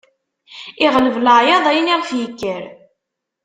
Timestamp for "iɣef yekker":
1.93-2.63